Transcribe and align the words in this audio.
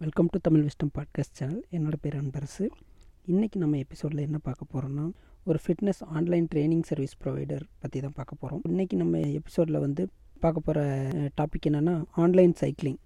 Welcome 0.00 0.28
to 0.30 0.38
Tamil 0.38 0.64
wisdom 0.64 0.98
podcast 0.98 1.32
channel 1.32 1.64
என்னோடய 1.72 1.92
பேர் 2.00 2.16
அன்பரசு. 2.16 2.68
இன்றைக்கி 3.26 3.56
நம்ம 3.56 3.78
எபிசோடில் 3.78 4.18
என்ன 4.18 4.38
பார்க்க 4.38 4.66
போகிறோம்னா 4.72 5.10
ஒரு 5.44 5.58
fitness 5.66 6.00
online 6.00 6.48
training 6.54 6.82
service 6.82 7.16
provider 7.24 7.60
பற்றி 7.78 8.00
தான் 8.00 8.12
பார்க்க 8.14 8.34
போகிறோம் 8.34 8.62
இன்றைக்கி 8.68 8.92
நம்ம 8.92 9.18
எபிசோடில் 9.18 9.78
வந்து 9.78 10.08
பார்க்க 10.40 10.60
போகிற 10.60 11.10
டாபிக் 11.40 11.68
என்னென்னா 11.68 12.04
ஆன்லைன் 12.10 12.54
சைக்கிளிங் 12.60 12.96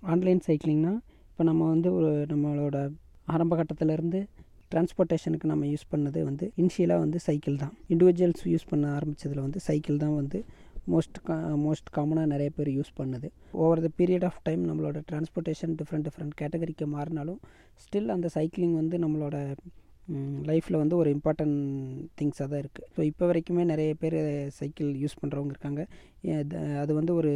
ஆன்லைன் 0.00 0.40
சைக்கிளிங்னா 0.46 0.98
இப்போ 1.30 1.44
நம்ம 1.44 1.68
வந்து 1.68 1.92
ஒரு 1.92 2.26
நம்மளோட 2.28 2.94
ஆரம்ப 3.24 3.56
கட்டத்திலேருந்து 3.56 4.26
டிரான்ஸ்போர்ட்டேஷனுக்கு 4.74 5.44
நம்ம 5.44 5.66
யூஸ் 5.66 5.86
பண்ணது 5.90 6.22
வந்து 6.22 6.52
இனிஷியலாக 6.56 6.98
வந்து 6.98 7.18
சைக்கிள் 7.18 7.56
தான். 7.56 7.72
இண்டிவிஜுவல்ஸ் 7.88 8.44
யூஸ் 8.44 8.68
பண்ண 8.68 8.98
ஆரம்பித்ததில் 8.98 9.40
வந்து 9.40 9.60
சைக்கிள் 9.60 9.96
தான் 9.96 10.14
வந்து 10.14 10.44
மோஸ்ட் 10.92 11.18
கா 11.28 11.34
மோஸ்ட் 11.64 11.88
காமனாக 11.96 12.30
நிறைய 12.32 12.50
பேர் 12.56 12.70
யூஸ் 12.76 12.92
பண்ணுது. 13.00 13.28
Over 13.64 13.82
the 13.86 13.88
period 14.00 14.26
of 14.28 14.38
time 14.48 14.62
நம்மளோட 14.70 14.98
டிரான்ஸ்போர்ட்டேஷன் 15.10 15.74
டிஃப்ரெண்ட் 15.80 16.06
டிஃப்ரெண்ட் 16.08 16.34
கேட்டகரிக்கு 16.40 16.86
மாறினாலும் 16.96 17.40
ஸ்டில் 17.84 18.12
அந்த 18.16 18.28
சைக்கிளிங் 18.36 18.76
வந்து 18.82 18.98
நம்மளோட 19.04 19.36
லைஃப்பில் 20.50 20.80
வந்து 20.82 20.96
ஒரு 21.02 21.10
இம்பார்ட்டன்ட் 21.16 21.60
திங்ஸாக 22.18 22.48
தான் 22.50 22.62
இருக்குது 22.64 22.88
ஸோ 22.96 23.00
இப்போ 23.10 23.24
வரைக்குமே 23.30 23.62
நிறைய 23.72 23.92
பேர் 24.02 24.18
சைக்கிள் 24.58 24.90
யூஸ் 25.02 25.20
பண்ணுறவங்க 25.22 25.52
இருக்காங்க. 25.54 25.82
அது 26.82 26.92
வந்து 27.00 27.14
ஒரு 27.20 27.32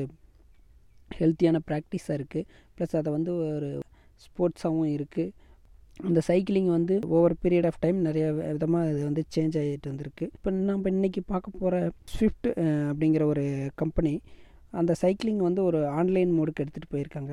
ஹெல்த்தியான 1.21 1.61
ப்ராக்டிஸாக 1.69 2.19
இருக்குது 2.19 2.47
ப்ளஸ் 2.77 2.95
அதை 3.01 3.11
வந்து 3.17 3.33
ஒரு 3.55 3.71
ஸ்போர்ட்ஸாகவும் 4.25 4.93
இருக்குது 4.99 5.33
அந்த 6.09 6.21
சைக்கிளிங் 6.29 6.71
வந்து 6.77 6.95
ஓவர் 7.17 7.35
பீரியட் 7.43 7.69
ஆஃப் 7.71 7.81
டைம் 7.85 7.99
நிறைய 8.09 8.27
விதமாக 8.33 8.91
அது 8.91 9.01
வந்து 9.09 9.23
சேஞ்ச் 9.35 9.57
ஆகிட்டு 9.63 9.91
வந்திருக்கு. 9.93 10.27
இப்போ 10.37 10.51
நம்ம 10.69 10.91
இன்றைக்கி 10.97 11.21
பார்க்க 11.33 11.61
போகிற 11.63 11.75
ஸ்விஃப்ட் 12.15 12.49
அப்படிங்கிற 12.91 13.25
ஒரு 13.33 13.45
கம்பெனி 13.83 14.15
அந்த 14.81 14.93
சைக்கிளிங் 15.03 15.43
வந்து 15.49 15.61
ஒரு 15.69 15.79
ஆன்லைன் 16.01 16.33
மோடுக்கு 16.39 16.63
எடுத்துகிட்டு 16.65 16.93
போயிருக்காங்க. 16.95 17.33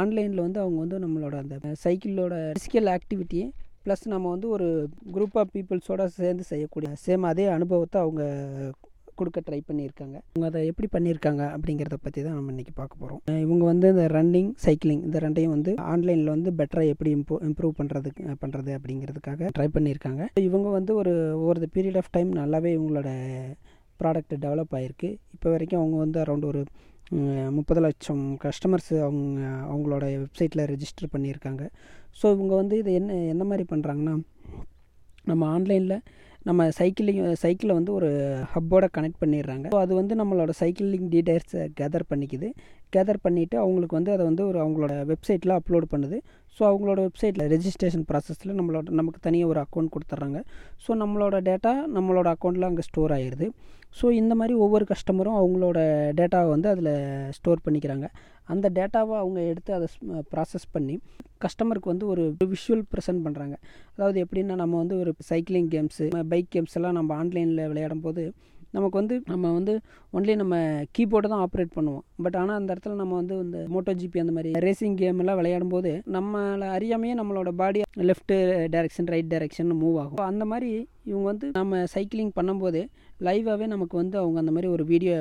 ஆன்லைனில் 0.00 0.44
வந்து 0.46 0.60
அவங்க 0.64 0.78
வந்து 0.84 0.98
நம்மளோட 1.04 1.36
அந்த 1.44 1.74
சைக்கிளோட 1.84 2.34
ஃபிசிக்கல் 2.56 2.90
ஆக்டிவிட்டியை 2.96 3.46
ப்ளஸ் 3.84 4.04
நம்ம 4.14 4.30
வந்து 4.34 4.48
ஒரு 4.56 4.68
குரூப் 5.14 5.36
ஆஃப் 5.40 5.52
பீப்புள்ஸோட 5.54 6.02
சேர்ந்து 6.20 6.44
செய்யக்கூடிய 6.50 6.90
சேம் 7.06 7.24
அதே 7.30 7.46
அனுபவத்தை 7.56 7.98
அவங்க 8.04 8.22
கொடுக்க 9.20 9.40
ட்ரை 9.46 9.60
பண்ணியிருக்காங்க. 9.68 10.16
அவங்க 10.32 10.46
அதை 10.50 10.60
எப்படி 10.70 10.88
பண்ணியிருக்காங்க 10.96 11.42
அப்படிங்கிறத 11.56 11.96
பற்றி 12.06 12.20
தான் 12.26 12.36
நம்ம 12.38 12.52
இன்றைக்கி 12.54 12.74
பார்க்க 12.80 13.02
போகிறோம் 13.02 13.20
இவங்க 13.44 13.64
வந்து 13.72 13.88
இந்த 13.94 14.06
ரன்னிங் 14.16 14.50
சைக்கிளிங் 14.64 15.02
இந்த 15.08 15.20
ரெண்டையும் 15.26 15.54
வந்து 15.56 15.74
ஆன்லைனில் 15.92 16.32
வந்து 16.34 16.52
பெட்டராக 16.60 16.94
எப்படி 16.94 17.12
இம்ப்ரூவ் 17.18 17.44
இம்ப்ரூவ் 17.50 17.74
பண்ணுறதுக்கு 17.80 18.38
பண்ணுறது 18.44 18.72
அப்படிங்கிறதுக்காக 18.78 19.50
ட்ரை 19.58 19.68
பண்ணியிருக்காங்க. 19.76 20.22
இவங்க 20.48 20.70
வந்து 20.78 20.94
ஒரு 21.02 21.14
ஒவ்வொரு 21.42 21.60
த 21.66 21.68
பீரியட் 21.76 22.00
ஆஃப் 22.02 22.12
டைம் 22.16 22.32
நல்லாவே 22.40 22.72
இவங்களோட 22.78 23.10
ப்ராடக்ட் 24.00 24.34
டெவலப் 24.44 24.74
ஆகிருக்கு 24.78 25.08
இப்போ 25.34 25.48
வரைக்கும் 25.54 25.80
அவங்க 25.82 25.96
வந்து 26.04 26.18
அரௌண்ட் 26.24 26.46
ஒரு 26.52 26.62
முப்பது 27.56 27.80
லட்சம் 27.84 28.22
கஸ்டமர்ஸ் 28.44 28.92
அவங்க 29.06 29.40
அவங்களோட 29.72 30.04
வெப்சைட்டில் 30.22 30.62
ரெஜிஸ்டர் 30.72 31.12
பண்ணியிருக்காங்க. 31.14 31.62
ஸோ 32.18 32.24
இவங்க 32.34 32.54
வந்து 32.60 32.74
இது 32.82 32.90
என்ன 33.00 33.18
என்ன 33.32 33.44
மாதிரி 33.50 33.64
பண்ணுறாங்கன்னா 33.72 34.14
நம்ம 35.30 35.42
ஆன்லைனில் 35.56 35.96
நம்ம 36.48 36.68
சைக்கிளிங் 36.78 37.20
சைக்கிளை 37.42 37.74
வந்து 37.78 37.92
ஒரு 37.98 38.08
ஹப்போட 38.54 38.84
கனெக்ட் 38.96 39.20
பண்ணிடுறாங்க. 39.22 39.66
ஸோ 39.74 39.78
அது 39.84 39.92
வந்து 40.00 40.14
நம்மளோட 40.20 40.52
சைக்கிளிங் 40.60 41.06
டீடைல்ஸை 41.14 41.62
கேதர் 41.80 42.04
பண்ணிக்குது. 42.12 42.48
கேதர் 42.96 43.24
பண்ணிவிட்டு 43.26 43.56
அவங்களுக்கு 43.62 43.98
வந்து 43.98 44.12
அதை 44.12 44.24
வந்து 44.30 44.44
ஒரு 44.50 44.58
அவங்களோட 44.64 44.94
வெப்சைட்டில் 45.12 45.54
அப்லோட் 45.60 45.86
பண்ணுது. 45.94 46.18
ஸோ 46.58 46.62
அவங்களோட 46.62 47.00
வெப்சைட்டில் 47.08 47.46
ரெஜிஸ்ட்ரேஷன் 47.48 48.04
ப்ராசஸில் 48.10 48.54
நம்மளோட 48.54 48.90
நமக்கு 48.90 49.20
தனியாக 49.20 49.48
ஒரு 49.48 49.60
அக்கௌண்ட் 49.64 49.92
கொடுத்துட்றாங்க 49.94 50.40
ஸோ 50.86 50.92
நம்மளோட 50.94 51.36
டேட்டா 51.40 51.72
நம்மளோட 51.96 52.28
அக்கௌண்ட்டில் 52.34 52.62
அங்கே 52.62 52.80
ஸ்டோர் 52.80 53.10
ஆகிடுது 53.10 53.46
ஸோ 54.00 54.10
இந்த 54.10 54.34
மாதிரி 54.34 54.54
ஒவ்வொரு 54.54 54.84
கஸ்டமரும் 54.90 55.38
அவங்களோட 55.40 55.78
டேட்டாவை 56.14 56.48
வந்து 56.48 56.68
அதில் 56.68 56.92
ஸ்டோர் 57.30 57.60
பண்ணிக்கிறாங்க. 57.66 58.06
அந்த 58.48 58.70
டேட்டாவை 58.70 59.14
அவங்க 59.16 59.40
எடுத்து 59.42 59.74
அதை 59.74 59.88
ப்ராசஸ் 60.32 60.66
பண்ணி 60.72 60.94
கஸ்டமருக்கு 61.40 61.88
வந்து 61.88 62.06
ஒரு 62.06 62.36
விஷுவல் 62.46 62.84
ப்ரெசென்ட் 62.92 63.24
பண்ணுறாங்க 63.26 63.54
அதாவது 63.96 64.24
எப்படின்னா 64.24 64.54
நம்ம 64.54 64.76
வந்து 64.76 64.96
ஒரு 64.98 65.14
சைக்கிளிங் 65.30 65.68
கேம்ஸு 65.68 66.06
பைக் 66.28 66.50
கேம்ஸ் 66.50 66.74
எல்லாம் 66.74 66.92
நம்ம 66.92 67.14
ஆன்லைனில் 67.14 67.68
விளையாடும் 67.68 68.00
போது 68.00 68.24
நமக்கு 68.76 68.96
வந்து 69.00 69.16
நம்ம 69.32 69.52
வந்து 69.58 69.74
ஒன்லி 70.16 70.34
நம்ம 70.42 70.56
கீபோர்டை 70.96 71.28
தான் 71.32 71.42
ஆப்ரேட் 71.46 71.74
பண்ணுவோம். 71.76 72.04
பட் 72.24 72.36
ஆனால் 72.40 72.58
அந்த 72.60 72.68
இடத்துல 72.74 72.96
நம்ம 73.02 73.14
வந்து 73.20 73.36
இந்த 73.44 73.58
மோட்டோ 73.74 73.92
ஜிபி 74.00 74.22
அந்த 74.24 74.34
மாதிரி 74.36 74.50
ரேசிங் 74.66 74.96
கேம் 75.02 75.20
எல்லாம் 75.22 75.38
விளையாடும் 75.40 75.74
போது 75.74 75.92
நம்மளை 76.16 76.68
அறியாமையே 76.76 77.14
நம்மளோட 77.20 77.52
body 77.60 77.82
left 78.10 78.34
direction 78.74 79.10
right 79.14 79.30
direction 79.32 79.72
move 79.82 79.98
ஆகும். 80.04 80.26
அந்த 80.30 80.44
மாதிரி 80.52 80.70
இவங்க 81.10 81.26
வந்து 81.30 81.46
நம்ம 81.58 81.80
சைக்கிளிங் 81.94 82.30
பண்ணும்போது 82.36 82.80
லைவாகவே 83.26 83.66
நமக்கு 83.72 83.94
வந்து 84.00 84.16
அவங்க 84.20 84.38
அந்த 84.42 84.52
மாதிரி 84.54 84.68
ஒரு 84.76 84.84
வீடியோ 84.92 85.16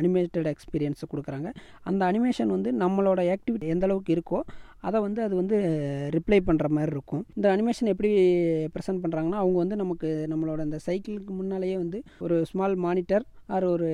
அனிமேட்டட் 0.00 0.48
எக்ஸ்பீரியன்ஸை 0.52 1.06
கொடுக்குறாங்க. 1.12 1.48
அந்த 1.88 2.02
அனிமேஷன் 2.10 2.52
வந்து 2.56 2.70
நம்மளோட 2.82 3.20
ஆக்டிவிட்டி 3.34 3.66
எந்த 3.74 3.86
அளவுக்கு 3.88 4.14
இருக்கோ 4.16 4.40
அதை 4.88 4.98
வந்து 5.06 5.20
அது 5.26 5.34
வந்து 5.40 5.56
ரிப்ளை 6.16 6.38
பண்ணுற 6.48 6.66
மாதிரி 6.76 6.92
இருக்கும். 6.96 7.22
இந்த 7.38 7.46
அனிமேஷன் 7.54 7.90
எப்படி 7.92 8.10
ப்ரெசென்ட் 8.74 9.02
பண்ணுறாங்கன்னா 9.04 9.40
அவங்க 9.42 9.56
வந்து 9.62 9.76
நமக்கு 9.82 10.08
நம்மளோட 10.32 10.60
இந்த 10.68 10.78
சைக்கிளுக்கு 10.88 11.32
முன்னாலேயே 11.40 11.76
வந்து 11.84 12.00
ஒரு 12.26 12.36
ஸ்மால் 12.50 12.76
மானிட்டர் 12.86 13.24
ஆர் 13.56 13.66
ஒரு 13.74 13.88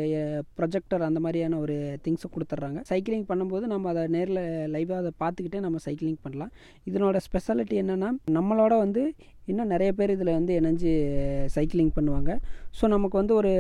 ப்ரொஜெக்டர் 0.59 1.07
அந்த 1.09 1.21
மாதிரியான 1.25 1.59
ஒரு 1.65 1.77
திங்ஸை 2.05 2.29
கொடுத்துட்றாங்க. 2.35 2.81
சைக்கிளிங் 2.91 3.27
பண்ணும்போது 3.31 3.65
நம்ம 3.73 3.91
அதை 3.93 4.05
நேரில் 4.17 4.43
லைவாக 4.75 5.01
அதை 5.03 5.13
பார்த்துக்கிட்டே 5.23 5.61
நம்ம 5.67 5.81
சைக்கிளிங் 5.89 6.23
பண்ணலாம். 6.27 6.53
இதனோட 6.91 7.19
ஸ்பெஷாலிட்டி 7.29 7.79
என்னென்னா 7.83 8.11
நம்மளோட 8.39 8.75
வந்து 8.85 9.05
இன்னும் 9.51 9.73
நிறைய 9.75 9.91
பேர் 9.99 10.15
இதில் 10.17 10.37
வந்து 10.39 10.53
இணைஞ்சு 10.61 10.91
சைக்கிளிங் 11.57 11.95
பண்ணுவாங்க. 11.99 12.33
ஸோ 12.81 12.85
நமக்கு 12.97 13.17
வந்து 13.21 13.35
ஒரு 13.41 13.53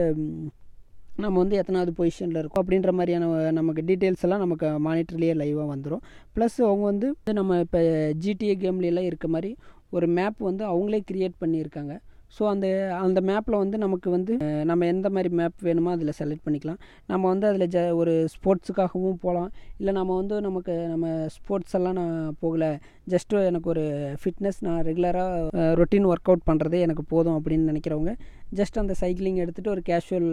நம்ம 1.18 1.38
வந்து 1.38 1.56
எத்தனாவது 1.56 1.92
பொசிஷனில் 1.98 2.38
இருக்கோம் 2.38 2.62
அப்படின்ற 2.64 2.90
மாதிரியான 2.92 3.50
நமக்கு 3.52 3.82
டீட்டெயில்ஸ் 3.82 4.22
எல்லாம் 4.22 4.40
நமக்கு 4.40 4.66
மானிட்டர்லேயே 4.66 5.34
லைவாக 5.34 5.66
வந்துடும் 5.74 6.02
ப்ளஸ் 6.36 6.60
அவங்க 6.60 6.84
வந்து 6.84 7.08
நம்ம 7.32 7.58
இப்போ 7.58 7.80
ஜிடிஏ 8.24 8.54
கேம்லாம் 8.62 9.04
இருக்க 9.04 9.28
மாதிரி 9.28 9.56
ஒரு 9.90 10.06
மேப் 10.06 10.38
வந்து 10.38 10.64
அவங்களே 10.64 11.00
க்ரியேட் 11.10 11.34
பண்ணியிருக்காங்க. 11.40 11.94
ஸோ 12.36 12.42
அந்த 12.52 12.66
அந்த 13.06 13.20
மேப்பில் 13.28 13.56
வந்து 13.62 13.76
நமக்கு 13.84 14.08
வந்து 14.16 14.34
நம்ம 14.70 14.86
எந்த 14.92 15.08
மாதிரி 15.14 15.30
மேப் 15.40 15.64
வேணுமோ 15.68 15.90
அதில் 15.96 16.16
செலக்ட் 16.20 16.44
பண்ணிக்கலாம். 16.46 16.80
நம்ம 17.10 17.24
வந்து 17.32 17.46
அதில் 17.50 17.66
ஜ 17.74 17.82
ஒரு 18.00 18.14
ஸ்போர்ட்ஸுக்காகவும் 18.34 19.18
போகலாம் 19.24 19.50
இல்லை 19.80 19.94
நம்ம 19.98 20.16
வந்து 20.20 20.36
நமக்கு 20.48 20.74
நம்ம 20.92 21.06
ஸ்போர்ட்ஸ் 21.36 21.76
எல்லாம் 21.78 21.98
நான் 22.00 22.16
போகலை. 22.44 22.70
ஜஸ்ட்டு 23.14 23.44
எனக்கு 23.50 23.68
ஒரு 23.74 23.84
ஃபிட்னஸ் 24.22 24.60
நான் 24.66 24.80
ரெகுலராக 24.88 25.74
ரொட்டீன் 25.80 26.08
ஒர்க் 26.12 26.30
அவுட் 26.30 26.48
பண்ணுறதே 26.50 26.80
எனக்கு 26.86 27.04
போதும் 27.14 27.38
அப்படின்னு 27.38 27.70
நினைக்கிறவங்க 27.72 28.14
ஜஸ்ட் 28.60 28.82
அந்த 28.82 28.94
சைக்கிளிங் 29.02 29.40
எடுத்துகிட்டு 29.44 29.74
ஒரு 29.76 29.84
கேஷுவல் 29.90 30.32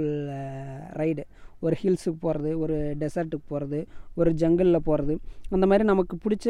ரைடு 1.02 1.24
ஒரு 1.60 1.76
ஹில்ஸுக்கு 1.84 2.20
போகிறது 2.20 2.60
ஒரு 2.60 2.76
டெசர்ட்டுக்கு 3.00 3.48
போகிறது 3.48 3.80
ஒரு 4.16 4.32
ஜங்கிளில் 4.32 4.80
போகிறது 4.80 5.14
அந்த 5.50 5.66
மாதிரி 5.66 5.84
நமக்கு 5.84 6.18
பிடிச்ச 6.18 6.48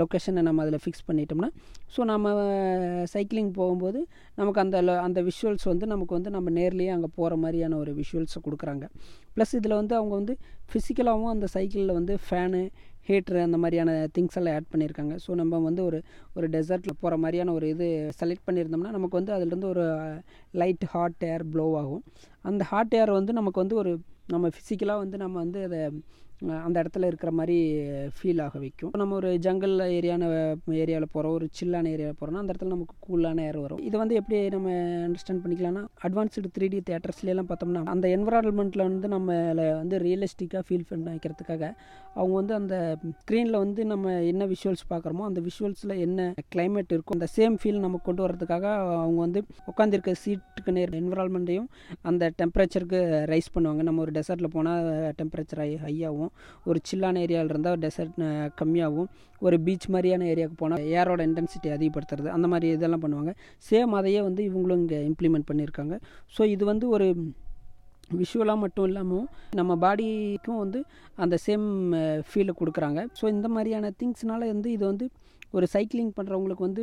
லொக்கேஷனை 0.00 0.42
நம்ம 0.42 0.62
அதில் 0.62 0.82
ஃபிக்ஸ் 0.84 1.06
பண்ணிட்டோம்னா 1.08 1.48
ஸோ 1.96 2.00
நம்ம 2.04 2.34
சைக்கிளிங் 3.14 3.52
போகும்போது 3.52 4.00
நமக்கு 4.34 4.60
அந்த 4.60 4.78
அந்த 5.02 5.22
விஷுவல்ஸ் 5.22 5.64
வந்து 5.64 5.86
நமக்கு 5.86 6.14
வந்து 6.14 6.30
நம்ம 6.30 6.50
நேர்லேயே 6.50 6.88
அங்கே 6.88 7.10
போகிற 7.14 7.36
மாதிரியான 7.36 7.76
ஒரு 7.76 7.94
விஷுவல்ஸை 7.94 8.40
கொடுக்குறாங்க. 8.46 8.84
ப்ளஸ் 9.36 9.52
இதில் 9.52 9.74
வந்து 9.74 9.94
அவங்க 9.94 10.14
வந்து 10.14 10.34
ஃபிசிக்கலாகவும் 10.70 11.32
அந்த 11.34 11.46
சைக்கிளில் 11.46 11.92
வந்து 11.92 12.16
ஃபேனு 12.30 12.62
ஹீட்ரு 13.10 13.40
அந்த 13.46 13.58
மாதிரியான 13.62 13.90
திங்ஸ் 14.16 14.38
எல்லாம் 14.40 14.56
ஆட் 14.58 14.70
பண்ணியிருக்காங்க. 14.72 15.14
ஸோ 15.24 15.30
நம்ம 15.40 15.60
வந்து 15.68 15.82
ஒரு 15.84 15.98
ஒரு 16.36 16.46
டெசர்ட்டில் 16.54 16.98
போகிற 17.02 17.16
மாதிரியான 17.24 17.52
ஒரு 17.58 17.68
இது 17.74 17.86
செலக்ட் 18.20 18.46
பண்ணியிருந்தோம்னா 18.48 18.92
நமக்கு 18.98 19.18
வந்து 19.20 19.34
அதுலேருந்து 19.36 19.70
ஒரு 19.74 19.84
லைட் 20.62 20.86
ஹாட் 20.94 21.26
ஏர் 21.32 21.44
ப்ளோ 21.54 21.66
ஆகும். 21.82 22.02
அந்த 22.50 22.62
ஹாட் 22.72 22.96
ஏர் 23.00 23.12
வந்து 23.18 23.32
நமக்கு 23.40 23.62
வந்து 23.64 23.76
ஒரு 23.82 23.92
நம்ம 24.34 24.48
ஃபிசிக்கலாக 24.54 25.02
வந்து 25.04 25.16
நம்ம 25.24 25.36
வந்து 25.44 25.60
அதை 25.68 25.80
அந்த 26.64 26.82
இடத்துல 26.82 27.06
இருக்கிற 27.10 27.30
மாதிரி 27.30 27.56
ஃபீல் 28.16 28.42
ஆக 28.42 28.58
வைக்கும். 28.58 28.92
நம்ம 28.96 29.14
ஒரு 29.14 29.38
ஜங்கிள் 29.46 29.74
ஏரியான 29.96 30.24
ஏரியாவில் 30.82 31.12
போகிறோம் 31.12 31.32
ஒரு 31.32 31.48
சில்லான 31.58 31.90
ஏரியாவில் 31.94 32.18
போகிறோம்னா 32.20 32.42
அந்த 32.42 32.52
இடத்துல 32.52 32.74
நமக்கு 32.76 32.94
கூலான 33.08 33.42
ஏர் 33.46 33.58
வரும். 33.58 33.78
இது 33.78 33.98
வந்து 33.98 34.14
எப்படி 34.14 34.48
நம்ம 34.48 34.70
அண்டர்ஸ்டாண்ட் 35.06 35.42
பண்ணிக்கலாம்னா 35.44 35.84
அட்வான்ஸ்டு 36.08 36.52
த்ரீ 36.58 36.68
டி 36.74 36.82
தேட்டர்ஸ்லாம் 36.90 37.50
பார்த்தோம்னா 37.50 37.82
அந்த 37.84 38.08
என்வரான்மெண்ட்டில் 38.16 38.84
வந்து 38.88 39.08
நம்மளை 39.08 39.76
வந்து 39.76 39.98
ரியலிஸ்டிக்காக 39.98 40.62
ஃபீல் 40.68 40.86
பண்ண 40.88 41.14
வைக்கிறதுக்காக 41.14 41.72
அவங்க 42.14 42.34
வந்து 42.34 42.54
அந்த 42.54 42.98
ஸ்க்ரீனில் 43.22 43.58
வந்து 43.58 43.84
நம்ம 43.84 44.14
என்ன 44.22 44.46
விஷுவல்ஸ் 44.46 44.86
பார்க்குறோமோ 44.90 45.24
அந்த 45.30 45.40
விஷுவல்ஸில் 45.40 45.94
என்ன 45.98 46.32
கிளைமேட் 46.54 46.94
இருக்கும் 46.96 47.18
அந்த 47.20 47.28
சேம் 47.36 47.56
ஃபீல் 47.62 47.78
நமக்கு 47.78 48.06
கொண்டு 48.06 48.22
வரதுக்காக 48.26 48.66
அவங்க 48.74 49.20
வந்து 49.20 49.42
உட்காந்துருக்க 49.72 50.14
சீட்டுக்கு 50.24 50.72
நேர் 50.72 50.90
என்வரான்மெண்ட்டையும் 50.90 51.68
அந்த 52.02 52.32
டெம்பரேச்சருக்கு 52.42 53.00
ரைஸ் 53.32 53.54
பண்ணுவாங்க. 53.54 53.82
நம்ம 53.82 54.00
ஒரு 54.00 54.10
டெசர்ட்டில் 54.10 54.54
போனால் 54.56 54.88
டெம்பரேச்சர் 55.20 55.78
ஹை 55.84 55.94
ஒரு 56.68 56.78
சில்லான 56.88 57.20
ஏரியாவில் 57.26 57.52
இருந்தால் 57.54 57.78
டெசர்ட் 57.84 58.16
கம்மியாகவும் 58.60 59.10
ஒரு 59.46 59.58
பீச் 59.66 59.86
மாதிரியான 59.94 60.26
ஏரியாவுக்கு 60.32 60.60
போனால் 60.62 60.86
ஏரோட 61.00 61.20
இன்டென்சிட்டி 61.28 61.70
அதிகப்படுத்துறது 61.76 62.30
அந்த 62.36 62.48
மாதிரி 62.52 62.68
இதெல்லாம் 62.78 63.04
பண்ணுவாங்க. 63.04 63.32
சேம் 63.68 63.94
அதையே 64.00 64.22
வந்து 64.28 64.42
இவங்களும் 64.50 64.82
இங்கே 64.84 65.00
இம்ப்ளிமெண்ட் 65.10 65.48
பண்ணியிருக்காங்க. 65.50 65.96
ஸோ 66.36 66.42
இது 66.54 66.64
வந்து 66.72 66.88
ஒரு 66.96 67.08
விஷுவலாக 68.20 68.58
மட்டும் 68.62 68.86
இல்லாமல் 68.90 69.26
நம்ம 69.58 69.72
பாடிக்கும் 69.82 70.60
வந்து 70.62 70.78
அந்த 71.24 71.34
சேம் 71.46 71.66
ஃபீலை 72.28 72.52
கொடுக்குறாங்க. 72.60 73.00
ஸோ 73.18 73.24
இந்த 73.34 73.48
மாதிரியான 73.56 73.90
திங்ஸ்னால 74.00 74.48
வந்து 74.52 74.68
இது 74.76 74.84
வந்து 74.92 75.06
ஒரு 75.56 75.66
சைக்கிளிங் 75.74 76.10
பண்ணுறவங்களுக்கு 76.16 76.66
வந்து 76.66 76.82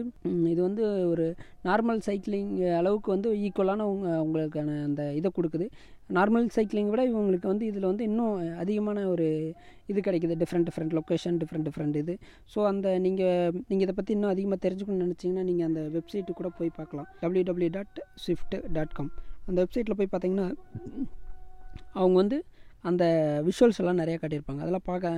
இது 0.53 0.59
வந்து 0.67 0.83
ஒரு 1.11 1.25
நார்மல் 1.67 2.01
சைக்கிளிங் 2.07 2.49
அளவுக்கு 2.79 3.09
வந்து 3.15 3.29
ஈக்குவலான 3.47 3.85
உங்க 3.91 4.07
உங்களுக்கான 4.23 4.75
அந்த 4.88 5.03
இதை 5.19 5.29
கொடுக்குது. 5.38 5.67
நார்மல் 6.15 6.48
சைக்கிளிங் 6.56 6.89
விட 6.94 7.01
இவங்களுக்கு 7.12 7.48
வந்து 7.51 7.65
இதில் 7.69 7.88
வந்து 7.89 8.04
இன்னும் 8.09 8.36
அதிகமான 8.63 9.04
ஒரு 9.13 9.27
இது 9.92 10.00
கிடைக்குது. 10.07 10.36
Different 10.44 10.68
different 10.69 10.94
location 10.98 11.38
different 11.42 11.68
different 11.68 11.98
இது. 12.01 12.13
ஸோ 12.54 12.59
அந்த 12.71 12.88
நீங்கள் 13.06 13.54
நீங்கள் 13.69 13.86
இதை 13.88 13.95
பற்றி 14.00 14.13
இன்னும் 14.18 14.33
அதிகமாக 14.33 14.59
தெரிஞ்சுக்கணும்னு 14.65 15.06
நினச்சிங்கன்னா 15.07 15.45
நீங்கள் 15.50 15.68
அந்த 15.69 15.81
வெப்சைட்டு 15.95 16.38
கூட 16.39 16.51
போய் 16.59 16.71
பார்க்கலாம். 16.80 17.09
W 17.24 17.44
W 17.50 17.71
dot 17.77 18.00
Swift 18.25 18.56
dot 18.77 18.95
com 19.00 19.12
அந்த 19.48 19.57
வெப்சைட்டில் 19.63 20.00
போய் 20.01 20.12
பார்த்தீங்கன்னா 20.13 20.48
அவங்க 22.00 22.15
வந்து 22.24 22.39
அந்த 22.89 23.04
விஷுவல்ஸ் 23.50 23.81
எல்லாம் 23.81 24.00
நிறையா 24.04 24.18
காட்டியிருப்பாங்க. 24.21 24.62
அதெல்லாம் 24.63 24.88
பார்க்க 24.92 25.12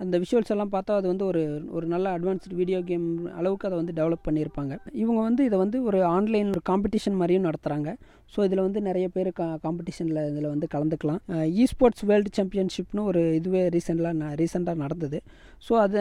அந்த 0.00 0.16
விஷுவல்ஸ் 0.22 0.52
எல்லாம் 0.54 0.72
பார்த்தா 0.74 0.96
அது 0.98 1.06
வந்து 1.12 1.24
ஒரு 1.24 1.42
ஒரு 1.76 1.86
நல்ல 1.86 2.06
அட்வான்ஸ்டு 2.16 2.58
வீடியோ 2.60 2.78
கேம் 2.90 3.06
அளவுக்கு 3.40 3.66
அதை 3.68 3.76
வந்து 3.80 3.94
டெவலப் 3.98 4.26
பண்ணியிருப்பாங்க. 4.28 4.72
இவங்க 5.02 5.20
வந்து 5.20 5.42
இதை 5.44 5.56
வந்து 5.58 5.78
ஒரு 5.82 6.00
ஆன்லைன் 6.16 6.50
ஒரு 6.54 6.62
காம்படிஷன் 6.70 7.18
மாதிரியும் 7.20 7.46
நடத்துகிறாங்க 7.48 7.90
ஸோ 8.32 8.44
இதில் 8.44 8.64
வந்து 8.66 8.80
நிறைய 8.80 9.06
பேர் 9.08 9.30
கா 9.32 9.46
காம்படிஷனில் 9.64 10.22
இதில் 10.30 10.48
வந்து 10.48 10.66
கலந்துக்கலாம். 10.74 11.20
இ 11.60 11.64
ஸ்போர்ட்ஸ் 11.64 12.04
வேர்ல்டு 12.04 12.32
சாம்பியன்ஷிப்னு 12.38 13.02
ஒரு 13.04 13.22
இதுவே 13.34 13.62
ரீசெண்டாக 13.76 14.34
ரீசெண்டாக 14.42 14.82
நடந்தது. 14.84 15.20
ஸோ 15.68 15.74
அது 15.84 15.98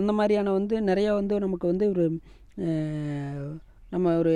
அந்த 0.00 0.12
மாதிரியான 0.12 0.52
வந்து 0.52 0.76
நிறையா 0.90 1.14
வந்து 1.20 1.40
நமக்கு 1.46 1.66
வந்து 1.66 1.86
ஒரு 1.94 2.06
நம்ம 3.92 4.16
ஒரு 4.22 4.32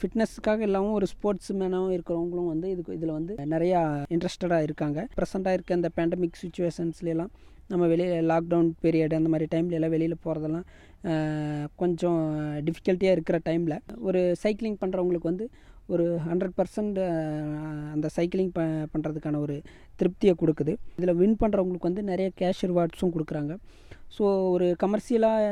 ஃபிட்னஸ்க்காக 0.00 0.60
இல்லாமல் 0.68 0.96
ஒரு 0.98 1.06
ஸ்போர்ட்ஸ் 1.12 1.50
மேனாகவும் 1.60 1.94
இருக்கிறவங்களும் 1.96 2.50
வந்து 2.52 2.68
இதுக்கு 2.74 2.96
இதில் 2.98 3.16
வந்து 3.18 3.34
நிறையா 3.54 3.80
இன்ட்ரெஸ்டடாக 4.14 4.66
இருக்காங்க. 4.68 5.00
ப்ரெசண்ட்டாக 5.18 5.56
இருக்க 5.56 5.80
இந்த 5.80 5.90
பேண்டமிக் 5.98 6.40
சுச்சுவேஷன்ஸ்லாம் 6.44 7.32
நம்ம 7.72 7.84
வெளியில் 7.92 8.26
லாக்டவுன் 8.30 8.70
பீரியட் 8.84 9.18
அந்த 9.18 9.28
மாதிரி 9.34 9.46
டைம்ல 9.52 9.76
எல்லாம் 9.78 9.94
வெளியில் 9.96 10.22
போகிறதெல்லாம் 10.24 10.66
கொஞ்சம் 11.82 12.22
டிஃபிகல்ட்டியாக 12.66 13.16
இருக்கிற 13.16 13.38
டைமில் 13.48 13.76
ஒரு 14.08 14.20
சைக்கிளிங் 14.42 14.80
பண்ணுறவங்களுக்கு 14.82 15.30
வந்து 15.32 15.46
ஒரு 15.94 16.04
ஹண்ட்ரட் 16.26 16.54
பர்சன்ட் 16.58 16.98
அந்த 17.94 18.06
சைக்கிளிங் 18.16 18.52
ப 18.58 18.62
பண்ணுறதுக்கான 18.92 19.40
ஒரு 19.46 19.56
திருப்தியை 20.00 20.34
கொடுக்குது. 20.42 20.72
இதில் 20.98 21.18
வின் 21.20 21.36
பண்ணுறவங்களுக்கு 21.42 21.88
வந்து 21.90 22.04
நிறைய 22.10 22.28
கேஷ் 22.40 22.62
ரிவார்ட்ஸும் 22.70 23.12
கொடுக்குறாங்க. 23.16 23.54
ஸோ 24.16 24.24
ஒரு 24.54 24.66
கமர்ஷியலாக 24.82 25.46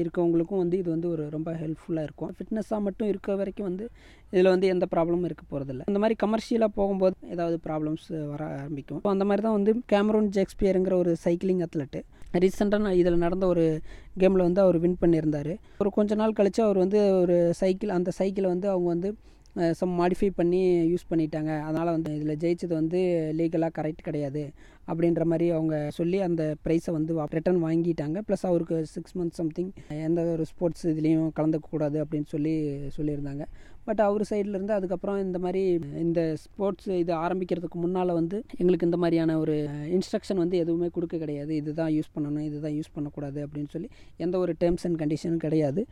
இருக்கவங்களுக்கும் 0.00 0.60
வந்து 0.62 0.76
இது 0.82 0.88
வந்து 0.94 1.08
ஒரு 1.14 1.24
ரொம்ப 1.34 1.50
ஹெல்ப்ஃபுல்லாக 1.62 2.06
இருக்கும். 2.08 2.30
ஃபிட்னஸாக 2.36 2.80
மட்டும் 2.86 3.08
இருக்க 3.12 3.36
வரைக்கும் 3.40 3.68
வந்து 3.70 3.84
இதில் 4.34 4.50
வந்து 4.52 4.70
எந்த 4.74 4.84
ப்ராப்ளமும் 4.94 5.26
இருக்க 5.28 5.44
போகிறதில்ல 5.52 5.86
அந்த 5.90 6.00
மாதிரி 6.04 6.16
கமர்ஷியலாக 6.24 6.72
போகும்போது 6.78 7.16
ஏதாவது 7.34 7.58
ப்ராப்ளம்ஸ் 7.66 8.08
வர 8.32 8.42
ஆரம்பிக்கும். 8.62 9.00
ஸோ 9.04 9.10
அந்த 9.14 9.26
மாதிரி 9.30 9.44
தான் 9.46 9.56
வந்து 9.58 9.74
கேமரூன் 9.92 10.30
ஜெக்ஸ்பியருங்கிற 10.38 10.96
ஒரு 11.02 11.14
சைக்கிளிங் 11.26 11.62
அத்லெட்டு 11.66 12.02
ரீசெண்டாக 12.44 12.84
நான் 12.84 12.98
இதில் 13.00 13.22
நடந்த 13.26 13.44
ஒரு 13.52 13.64
கேமில் 14.22 14.46
வந்து 14.46 14.60
அவர் 14.64 14.78
வின் 14.84 15.00
பண்ணியிருந்தார். 15.02 15.52
ஒரு 15.82 15.90
கொஞ்ச 15.98 16.14
நாள் 16.22 16.36
கழித்து 16.38 16.60
அவர் 16.66 16.82
வந்து 16.84 17.00
ஒரு 17.22 17.36
சைக்கிள் 17.60 17.96
அந்த 17.98 18.12
சைக்கிளை 18.20 18.48
வந்து 18.54 18.68
அவங்க 18.72 18.88
வந்து 18.94 19.10
சம் 19.80 19.92
மாடிஃபை 19.98 20.28
பண்ணி 20.38 20.60
யூஸ் 20.92 21.10
பண்ணிட்டாங்க. 21.10 21.50
அதனால் 21.66 21.90
வந்து 21.96 22.10
இதில் 22.16 22.40
ஜெயிச்சது 22.42 22.74
வந்து 22.78 23.00
லீகலாக 23.40 23.72
கரெக்ட் 23.76 24.06
கிடையாது. 24.08 24.42
அப்படின்ற 24.90 25.24
மாதிரி 25.32 25.48
அவங்க 25.56 25.74
சொல்லி 25.98 26.20
அந்த 26.28 26.42
ப்ரைஸை 26.64 26.94
வந்து 26.98 27.14
ரிட்டர்ன் 27.38 27.62
வாங்கிட்டாங்க. 27.66 28.18
ப்ளஸ் 28.28 28.46
அவருக்கு 28.50 28.78
சிக்ஸ் 28.94 29.16
மந்த்ஸ் 29.18 29.40
சம்திங் 29.42 29.70
எந்த 30.08 30.22
ஒரு 30.34 30.46
ஸ்போர்ட்ஸ் 30.52 30.86
இதுலேயும் 30.94 31.30
கலந்துக்கக்கூடாது 31.38 31.98
அப்படின்னு 32.04 32.30
சொல்லி 32.34 32.56
சொல்லியிருந்தாங்க. 32.98 33.44
பட் 33.88 34.00
அவர் 34.04 34.22
சைட்லேருந்து 34.28 34.74
அதுக்கப்புறம் 34.76 35.18
இந்த 35.24 35.38
மாதிரி 35.44 35.62
இந்த 36.02 36.20
ஸ்போர்ட்ஸ் 36.42 36.86
இது 37.00 37.12
ஆரம்பிக்கிறதுக்கு 37.24 37.78
முன்னால் 37.82 38.12
வந்து 38.18 38.36
எங்களுக்கு 38.58 38.86
இந்த 38.88 38.98
மாதிரியான 39.02 39.34
ஒரு 39.42 39.54
இன்ஸ்ட்ரக்ஷன் 39.96 40.40
வந்து 40.42 40.56
எதுவுமே 40.62 40.88
கொடுக்க 40.94 41.18
கிடையாது. 41.24 41.52
இதுதான் 41.60 41.90
யூஸ் 41.96 42.10
பண்ணணும் 42.14 42.46
இதுதான் 42.50 42.74
யூஸ் 42.76 42.90
பண்ணக்கூடாது 42.94 43.40
அப்படின்னு 43.46 43.70
சொல்லி 43.74 43.88
எந்த 44.24 44.38
ஒரு 44.44 44.52
டேர்ம்ஸ் 44.62 44.86
அண்ட் 44.88 44.98
கண்டிஷனும் 45.02 45.42
கிடையாது. 45.46 45.82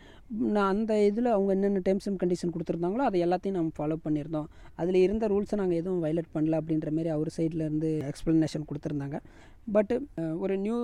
நான் 0.56 0.70
அந்த 0.74 0.94
இதில் 1.08 1.30
அவங்க 1.34 1.52
என்னென்ன 1.56 1.82
டேர்ம்ஸ் 1.88 2.08
அண்ட் 2.10 2.20
கண்டிஷன் 2.22 2.54
கொடுத்துருந்தாங்களோ 2.54 3.04
அதை 3.10 3.20
எல்லாத்தையும் 3.26 3.58
நம்ம 3.58 3.72
ஃபாலோ 3.80 3.98
பண்ணியிருந்தோம். 4.06 4.48
அதில் 4.82 5.00
இருந்த 5.06 5.28
ரூல்ஸை 5.34 5.58
நாங்கள் 5.62 5.80
எதுவும் 5.82 6.02
வயலேட் 6.06 6.32
பண்ணல 6.36 6.60
அப்படின்ற 6.62 6.90
மாதிரி 6.98 7.12
அவர் 7.16 7.30
சைட்லேருந்து 7.38 7.90
எக்ஸ்ப்ளனேஷன் 8.12 8.66
கொடுத்துருந்தாங்க. 8.82 9.18
பட்டு 9.74 9.94
ஒரு 10.44 10.54
நியூ 10.62 10.78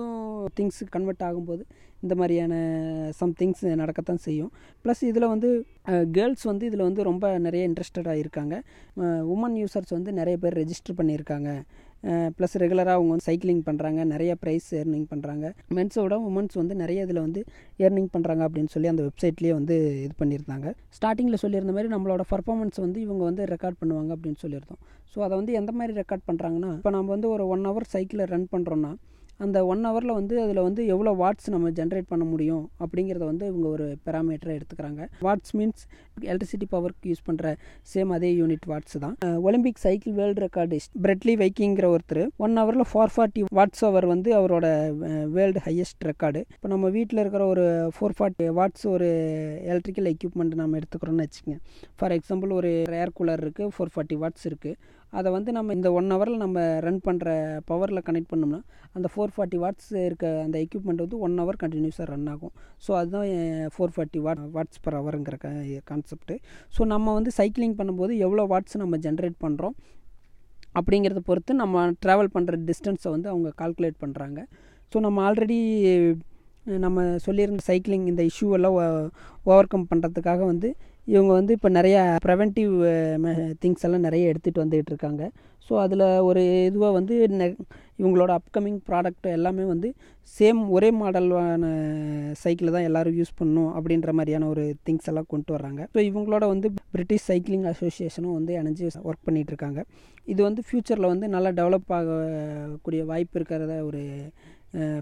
திங்ஸ் 0.57 0.81
கன்வெர்ட் 0.95 1.23
ஆகும்போது 1.27 1.63
இந்த 2.03 2.13
மாதிரியான 2.19 2.53
சம் 3.17 3.33
திங்ஸ் 3.39 3.63
நடக்கத்தான் 3.81 4.21
செய்யும். 4.27 4.51
ப்ளஸ் 4.83 5.01
இதில் 5.09 5.31
வந்து 5.33 5.49
கேர்ள்ஸ் 6.17 6.45
வந்து 6.51 6.65
இதில் 6.69 6.85
வந்து 6.87 7.03
ரொம்ப 7.09 7.25
நிறைய 7.45 7.63
இன்ட்ரெஸ்டடாக 7.69 8.21
இருக்காங்க 8.23 8.55
உமன் 9.35 9.57
யூசர்ஸ் 9.61 9.93
வந்து 9.97 10.13
நிறைய 10.19 10.37
பேர் 10.43 10.57
ரெஜிஸ்டர் 10.61 10.97
பண்ணியிருக்காங்க. 10.99 11.51
ப்ளஸ் 12.37 12.55
ரெகுலராக 12.63 12.97
அவங்க 12.97 13.11
வந்து 13.13 13.27
சைக்கிளிங் 13.29 13.63
பண்ணுறாங்க 13.69 14.03
நிறைய 14.13 14.31
ப்ரைஸ் 14.43 14.67
ஏர்னிங் 14.81 15.07
பண்ணுறாங்க 15.13 15.45
மென்ஸோட 15.77 16.15
உமன்ஸ் 16.29 16.55
வந்து 16.61 16.75
நிறைய 16.83 17.05
இதில் 17.07 17.21
வந்து 17.25 17.41
ஏர்னிங் 17.85 18.09
பண்ணுறாங்க 18.15 18.43
அப்படின்னு 18.47 18.71
சொல்லி 18.75 18.91
அந்த 18.93 19.03
வெப்சைட்லேயே 19.07 19.53
வந்து 19.59 19.77
இது 20.05 20.13
பண்ணியிருந்தாங்க. 20.21 20.67
ஸ்டார்டிங்கில் 20.97 21.41
சொல்லியிருந்த 21.43 21.75
மாதிரி 21.77 21.91
நம்மளோட 21.95 22.25
பர்ஃபார்மன்ஸ் 22.33 22.79
வந்து 22.85 22.99
இவங்க 23.05 23.23
வந்து 23.29 23.45
ரெக்கார்ட் 23.53 23.79
பண்ணுவாங்க 23.81 24.11
அப்படின்னு 24.15 24.41
சொல்லியிருந்தோம். 24.45 24.81
ஸோ 25.13 25.19
அதை 25.25 25.33
வந்து 25.39 25.53
எந்த 25.59 25.71
மாதிரி 25.79 25.93
ரெக்கார்ட் 26.01 26.27
பண்ணுறாங்கன்னா 26.29 26.71
இப்போ 26.79 26.91
நம்ம 26.97 27.09
வந்து 27.15 27.29
ஒரு 27.35 27.45
ஒன் 27.55 27.65
ஹவர் 27.69 27.87
சைக்கிளை 27.95 28.25
ரன் 28.33 28.49
பண்ணுறோன்னா 28.55 28.91
அந்த 29.45 29.57
ஒன் 29.71 29.83
ஹவரில் 29.87 30.13
வந்து 30.19 30.35
அதில் 30.43 30.61
வந்து 30.67 30.81
எவ்வளோ 30.93 31.11
வாட்ஸ் 31.21 31.47
நம்ம 31.53 31.71
ஜென்ரேட் 31.79 32.07
பண்ண 32.11 32.23
முடியும் 32.31 32.63
அப்படிங்கிறத 32.83 33.23
வந்து 33.31 33.45
இவங்க 33.51 33.67
ஒரு 33.75 33.85
பெராமீட்டரை 34.07 34.53
எடுத்துக்கிறாங்க. 34.59 35.01
வாட்ஸ் 35.27 35.53
மீன்ஸ் 35.59 35.83
எலக்ட்ரிசிட்டி 36.29 36.67
பவருக்கு 36.73 37.09
யூஸ் 37.11 37.23
பண்ணுற 37.27 37.53
சேம் 37.91 38.11
அதே 38.17 38.31
யூனிட் 38.39 38.65
வாட்ஸ் 38.71 38.97
தான். 39.05 39.15
Olympic 39.47 39.81
cycle 39.85 40.15
world 40.19 40.43
record 40.45 40.79
Bradley 41.05 41.35
வைக்கிங்கிற 41.43 41.87
ஒருத்தர். 41.95 42.23
ஒன் 42.45 42.57
ஹவரில் 42.61 42.87
ஃபோர் 42.91 43.13
ஃபார்ட்டி 43.15 43.43
வாட்ஸ் 43.59 43.83
அவர் 43.91 44.07
வந்து 44.13 44.29
அவரோட 44.39 44.67
வேர்ல்டு 45.37 45.63
ஹையஸ்ட் 45.67 46.07
ரெக்கார்டு 46.11 46.41
இப்போ 46.57 46.71
நம்ம 46.75 46.89
வீட்டில் 46.97 47.23
இருக்கிற 47.23 47.45
ஒரு 47.53 47.65
ஃபோர் 47.97 48.17
ஃபார்ட்டி 48.19 48.47
வாட்ஸ் 48.59 48.85
ஒரு 48.95 49.09
எலக்ட்ரிக்கல் 49.71 50.09
எக்யூப்மெண்ட் 50.13 50.61
நம்ம 50.61 50.77
எடுத்துக்கிறோம்னு 50.81 51.25
வச்சுக்கோங்க. 51.27 51.59
ஃபார் 51.99 52.15
எக்ஸாம்பிள் 52.19 52.57
ஒரு 52.59 52.71
ஏர் 53.01 53.17
கூலர் 53.19 53.43
இருக்குது 53.45 53.73
ஃபோர் 53.75 53.93
ஃபார்ட்டி 53.95 54.17
வாட்ஸ் 54.23 54.47
இருக்குது 54.51 54.97
அதை 55.13 55.29
வந்து 55.35 55.51
நம்ம 55.57 55.73
இந்த 55.77 55.89
ஒன் 55.99 56.11
ஹவரில் 56.13 56.41
நம்ம 56.43 56.63
ரன் 56.85 56.99
பண்ணுற 57.05 57.29
பவரில் 57.69 58.03
கனெக்ட் 58.07 58.31
பண்ணோம்னா 58.31 58.59
அந்த 58.97 59.07
ஃபோர் 59.13 59.33
ஃபார்ட்டி 59.35 59.57
வாட்ஸ் 59.63 59.91
இருக்க 60.05 60.25
அந்த 60.45 60.57
எக்யூப்மெண்ட் 60.65 61.03
வந்து 61.05 61.19
ஒன் 61.25 61.35
ஹவர் 61.41 61.59
கண்டினியூஸாக 61.63 62.07
ரன் 62.11 62.27
ஆகும். 62.33 62.53
ஸோ 62.85 62.91
அதுதான் 62.99 63.27
four 63.75 63.93
forty 63.95 64.21
watt 64.25 64.41
watts 64.57 64.81
per 64.85 64.97
ஹவருங்கிற 64.99 65.37
concept 65.91 66.37
so 66.77 66.87
நம்ம 66.93 67.13
வந்து 67.13 67.33
சைக்கிளிங் 67.39 67.77
பண்ணும்போது 67.79 68.15
எவ்வளோ 68.27 68.45
வாட்ஸ் 68.53 68.81
நம்ம 68.83 68.97
ஜென்ரேட் 69.07 69.37
பண்ணுறோம் 69.45 69.77
அப்படிங்கிறத 70.79 71.21
பொறுத்து 71.29 71.51
நம்ம 71.61 71.85
ட்ராவல் 72.05 72.33
பண்ணுற 72.35 72.55
டிஸ்டன்ஸை 72.67 73.11
வந்து 73.15 73.29
அவங்க 73.33 73.49
கால்குலேட் 73.61 74.01
பண்ணுறாங்க 74.03 74.39
ஸோ 74.91 74.99
நம்ம 75.05 75.21
ஆல்ரெடி 75.29 75.57
நம்ம 76.85 77.01
சொல்லியிருந்த 77.25 77.63
சைக்கிளிங் 77.69 78.05
இந்த 78.11 78.21
இஷ்யூவெல்லாம் 78.29 78.75
ஓவர் 79.45 79.69
கம் 79.71 79.89
பண்ணுறதுக்காக 79.91 80.41
வந்து 80.45 80.69
இவங்க 81.13 81.31
வந்து 81.39 81.53
இப்போ 81.57 81.69
நிறையா 81.77 82.01
ப்ரெவென்டிவ் 82.25 82.73
திங்ஸ் 83.61 83.85
எல்லாம் 83.87 84.05
நிறைய 84.07 84.31
எடுத்துகிட்டு 84.31 84.63
வந்துகிட்டு 84.63 84.91
இருக்காங்க. 84.93 85.23
ஸோ 85.67 85.75
அதில் 85.83 86.03
ஒரு 86.27 86.41
இதுவாக 86.69 86.93
வந்து 86.97 87.15
இவங்களோட 88.01 88.31
அப்கமிங் 88.39 88.77
ப்ராடக்ட் 88.89 89.27
எல்லாமே 89.37 89.63
வந்து 89.71 89.89
சேம் 90.35 90.59
ஒரே 90.75 90.89
மாடலான 90.99 91.65
சைக்கிளை 92.43 92.71
தான் 92.75 92.87
எல்லோரும் 92.89 93.17
யூஸ் 93.19 93.33
பண்ணணும் 93.39 93.71
அப்படின்ற 93.77 94.11
மாதிரியான 94.19 94.47
ஒரு 94.53 94.63
திங்ஸ் 94.87 95.09
எல்லாம் 95.11 95.29
கொண்டு 95.33 95.51
வர்றாங்க. 95.55 95.81
ஸோ 95.95 95.99
இவங்களோட 96.09 96.45
வந்து 96.53 96.69
பிரிட்டிஷ் 96.95 97.27
சைக்கிளிங் 97.31 97.67
அசோசியேஷனும் 97.73 98.37
வந்து 98.39 98.53
இணைஞ்சு 98.61 98.85
ஒர்க் 99.09 99.25
பண்ணிகிட்டு 99.27 99.53
இருக்காங்க. 99.53 99.81
இது 100.33 100.39
வந்து 100.47 100.63
ஃப்யூச்சரில் 100.67 101.11
வந்து 101.13 101.27
நல்லா 101.35 101.51
டெவலப் 101.59 101.91
ஆகக்கூடிய 101.99 103.03
வாய்ப்பு 103.11 103.37
இருக்கிறத 103.39 103.75
ஒரு 103.89 104.03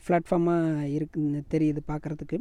பிளாட்ஃபார்மாக 0.05 0.83
இருக்கு 0.95 1.43
தெரியுது 1.53 1.81
பார்க்குறதுக்கு 1.91 2.38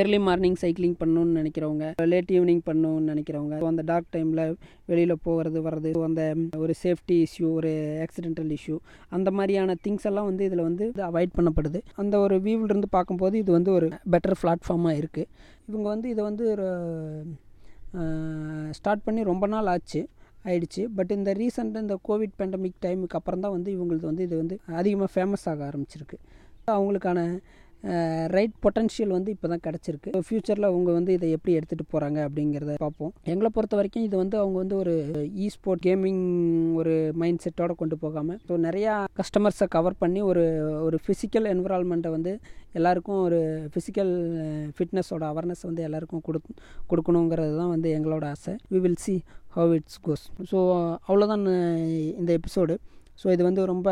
ஏர்லி 0.00 0.18
மார்னிங் 0.26 0.58
சைக்கிளிங் 0.62 0.96
பண்ணணும்னு 1.00 1.38
நினைக்கிறவங்க 1.40 1.86
லேட் 2.12 2.30
ஈவினிங் 2.36 2.62
பண்ணணும்னு 2.68 3.10
நினைக்கிறவங்க 3.12 3.58
அந்த 3.70 3.82
டார்க் 3.90 4.10
டைமில் 4.16 4.42
வெளியில் 4.90 5.14
போகிறது 5.26 5.60
வர்றது 5.66 5.90
அந்த 6.08 6.22
ஒரு 6.64 6.74
சேஃப்டி 6.82 7.16
இஷ்யூ 7.26 7.48
ஒரு 7.58 7.72
ஆக்சிடென்டல் 8.04 8.52
இஷ்யூ 8.58 8.76
அந்த 9.16 9.30
மாதிரியான 9.38 9.76
திங்ஸ் 9.86 10.08
எல்லாம் 10.10 10.28
வந்து 10.30 10.46
இதில் 10.48 10.66
வந்து 10.68 10.86
அவாய்ட் 11.10 11.36
பண்ணப்படுது. 11.38 11.80
அந்த 12.02 12.14
ஒரு 12.24 12.36
வியூவிலிருந்து 12.46 12.90
பார்க்கும்போது 12.96 13.36
இது 13.42 13.50
வந்து 13.58 13.72
ஒரு 13.78 13.88
பெட்டர் 14.14 14.38
பிளாட்ஃபார்மாக 14.42 15.00
இருக்குது 15.02 15.28
இவங்க 15.68 15.86
வந்து 15.94 16.08
இதை 16.14 16.22
வந்து 16.30 16.44
ஒரு 16.54 16.66
ஸ்டார்ட் 18.78 19.06
பண்ணி 19.06 19.22
ரொம்ப 19.32 19.46
நாள் 19.54 19.70
ஆச்சு 19.74 20.00
ஆயிடுச்சு. 20.50 20.82
பட் 20.96 21.12
இந்த 21.16 21.30
ரீசெண்டாக 21.40 21.84
இந்த 21.84 21.96
கோவிட் 22.08 22.36
பேண்டமிக் 22.38 22.78
டைமுக்கு 22.84 23.16
அப்புறம் 23.18 23.42
தான் 23.44 23.54
வந்து 23.56 23.70
இவங்களுக்கு 23.76 24.08
வந்து 24.10 24.24
இது 24.28 24.36
வந்து 24.42 24.56
அதிகமாக 24.80 25.10
ஃபேமஸ் 25.14 25.44
ஆக 25.50 25.60
ஆரம்பிச்சிருக்கு. 25.70 26.18
அவங்களுக்கான 26.66 27.20
ரைட் 28.26 28.52
பொட்டன்ஷியல் 28.64 29.14
வந்து 29.14 29.30
இப்போ 29.30 29.46
தான் 29.48 29.62
கிடச்சிருக்கு 29.64 30.10
ஃப்யூச்சரில் 30.26 30.66
அவங்க 30.68 30.90
வந்து 30.92 31.12
இதை 31.12 31.30
எப்படி 31.30 31.56
எடுத்துகிட்டு 31.58 31.86
போகிறாங்க 31.92 32.18
அப்படிங்கிறத 32.26 32.74
பார்ப்போம். 32.82 33.12
எங்களை 33.24 33.48
பொறுத்த 33.54 33.76
வரைக்கும் 33.76 34.04
இது 34.04 34.16
வந்து 34.16 34.36
அவங்க 34.38 34.56
வந்து 34.58 34.76
ஒரு 34.76 34.94
இ 35.44 35.46
ஸ்போர்ட் 35.46 35.82
கேமிங் 35.86 36.20
ஒரு 36.74 37.12
மைண்ட் 37.14 37.42
செட்டோடு 37.44 37.74
கொண்டு 37.74 37.96
போகாமல் 37.96 38.38
ஸோ 38.48 38.58
நிறையா 38.66 38.92
கஸ்டமர்ஸை 39.20 39.68
கவர் 39.68 39.98
பண்ணி 39.98 40.22
ஒரு 40.22 40.44
ஒரு 40.86 40.98
ஃபிசிக்கல் 41.06 41.48
என்விரான்மெண்ட்டை 41.54 42.10
வந்து 42.10 42.34
எல்லாருக்கும் 42.72 43.20
ஒரு 43.22 43.40
ஃபிசிக்கல் 43.74 44.12
ஃபிட்னஸோட 44.76 45.24
அவேர்னஸ் 45.32 45.66
வந்து 45.70 45.82
எல்லாருக்கும் 45.82 46.24
கொடு 46.28 46.40
கொடுக்கணுங்கிறது 46.92 47.56
தான் 47.56 47.68
வந்து 47.68 47.90
எங்களோட 47.98 48.24
ஆசை. 48.24 48.54
We 48.72 48.80
will 48.80 49.02
see 49.06 49.16
how 49.48 49.74
it's 49.74 50.00
goes 50.06 50.24
so 50.52 50.58
அவ்வளோதான் 51.08 51.46
இந்த 52.20 52.38
எபிசோடு 52.40 52.76
ஸோ 53.20 53.26
இது 53.34 53.42
வந்து 53.48 53.62
ரொம்ப 53.72 53.88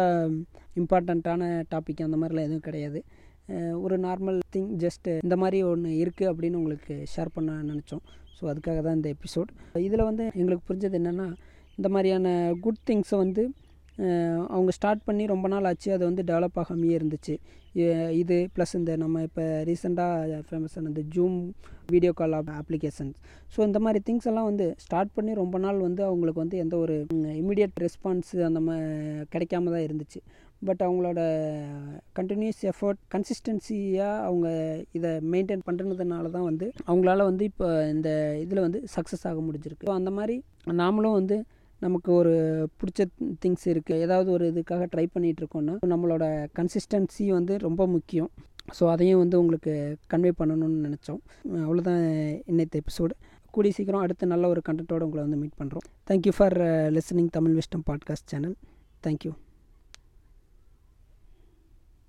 இம்பார்ட்டண்ட்டான 0.81 1.43
டாபிக் 1.73 2.07
அந்த 2.07 2.19
மாதிரிலாம் 2.21 2.49
எதுவும் 2.49 2.67
கிடையாது. 2.69 3.01
ஒரு 3.85 3.97
நார்மல் 4.07 4.39
திங் 4.55 4.73
ஜஸ்ட்டு 4.85 5.15
இந்த 5.27 5.37
மாதிரி 5.43 5.59
ஒன்று 5.71 5.91
இருக்குது 6.03 6.31
அப்படின்னு 6.33 6.59
உங்களுக்கு 6.61 6.95
ஷேர் 7.15 7.31
பண்ண 7.37 7.57
நினச்சோம். 7.71 8.03
ஸோ 8.37 8.43
அதுக்காக 8.53 8.79
தான் 8.87 8.97
இந்த 8.99 9.09
எபிசோட் 9.17 9.51
இதில் 9.87 10.09
வந்து 10.11 10.25
எங்களுக்கு 10.41 10.65
புரிஞ்சது 10.69 10.99
என்னென்னா 11.01 11.27
இந்த 11.79 11.89
மாதிரியான 11.95 12.29
குட் 12.65 12.85
திங்ஸை 12.89 13.19
வந்து 13.25 13.43
அவங்க 14.55 14.71
ஸ்டார்ட் 14.77 15.07
பண்ணி 15.09 15.25
ரொம்ப 15.33 15.47
நாள் 15.53 15.67
ஆச்சு 15.71 15.89
அது 15.97 16.05
வந்து 16.09 16.23
டெவலப் 16.31 16.59
ஆகாமையே 16.63 16.95
இருந்துச்சு. 16.99 17.35
இது 18.21 18.37
ப்ளஸ் 18.55 18.75
இந்த 18.79 18.93
நம்ம 19.03 19.23
இப்போ 19.27 19.45
ரீசெண்டாக 19.69 20.39
ஃபேமஸான 20.49 20.89
இந்த 20.93 21.03
Zoom 21.15 21.37
video 21.95 22.13
call 22.21 22.37
applications 22.61 23.19
so 23.55 23.59
இந்த 23.69 23.79
மாதிரி 23.85 24.01
திங்ஸ் 24.07 24.29
எல்லாம் 24.31 24.49
வந்து 24.51 24.67
ஸ்டார்ட் 24.85 25.13
பண்ணி 25.17 25.33
ரொம்ப 25.43 25.59
நாள் 25.65 25.79
வந்து 25.89 26.03
அவங்களுக்கு 26.09 26.43
வந்து 26.45 26.59
எந்த 26.65 26.77
ஒரு 26.85 26.97
இமீடியட் 27.43 27.77
ரெஸ்பான்ஸு 27.85 28.39
அந்த 28.49 28.63
மாதிரி 28.69 28.89
கிடைக்காம 29.35 29.71
தான் 29.75 29.87
இருந்துச்சு. 29.89 30.21
பட் 30.69 30.83
அவங்களோட 30.87 31.21
கண்டினியூஸ் 32.19 32.61
எஃபர்ட் 32.71 33.01
கன்சிஸ்டன்சியாக 33.15 34.25
அவங்க 34.27 34.49
இதை 34.99 35.11
மெயின்டைன் 35.35 35.65
பண்ணுறதுனால 35.69 36.31
தான் 36.37 36.49
வந்து 36.51 36.67
அவங்களால 36.89 37.25
வந்து 37.31 37.45
இப்போ 37.51 37.69
இந்த 37.95 38.11
இதில் 38.45 38.65
வந்து 38.67 38.81
சக்ஸஸ் 38.97 39.27
ஆக 39.31 39.41
முடிஞ்சிருக்கு. 39.47 39.89
ஸோ 39.91 39.95
அந்த 40.01 40.13
மாதிரி 40.19 40.37
நாமளும் 40.83 41.19
வந்து 41.21 41.39
நமக்கு 41.81 42.13
ஒரு 42.13 42.35
பிடிச்ச 42.79 43.07
திங்ஸ் 43.45 43.67
இருக்குது 43.73 44.03
ஏதாவது 44.07 44.31
ஒரு 44.31 44.45
இதுக்காக 44.53 44.87
ட்ரை 44.95 45.07
பண்ணிகிட்ருக்கோன்னா 45.15 45.75
நம்மளோட 45.87 46.25
கன்சிஸ்டன்சி 46.59 47.27
வந்து 47.29 47.57
ரொம்ப 47.59 47.87
முக்கியம். 47.87 48.31
ஸோ 48.79 48.85
அதையும் 48.89 49.19
வந்து 49.19 49.41
உங்களுக்கு 49.41 49.75
கன்வே 50.13 50.33
பண்ணணும்னு 50.39 50.81
நினச்சோம். 50.89 51.21
அவ்வளோதான் 51.67 52.03
இன்னைத்த 52.53 52.83
எபிசோடு 52.83 53.15
கூடிய 53.51 53.73
சீக்கிரம் 53.77 54.05
அடுத்த 54.07 54.27
நல்ல 54.27 54.49
ஒரு 54.49 54.63
கண்டென்ட்டோடு 54.69 55.07
உங்களை 55.09 55.23
வந்து 55.27 55.41
மீட் 55.43 55.61
பண்ணுறோம் 55.61 55.87
thank you 56.11 56.35
for 56.39 56.59
listening 56.99 57.31
Tamil 57.39 57.57
wisdom 57.61 57.87
podcast 57.91 58.31
channel 58.35 58.59
thank you 59.07 59.33